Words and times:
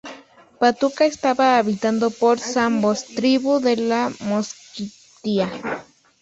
Patuca 0.59 1.05
estaba 1.05 1.59
habitado 1.59 2.09
por 2.09 2.39
zambos, 2.39 3.05
tribu 3.05 3.59
de 3.59 3.75
la 3.77 4.11
Mosquitia. 4.21 5.47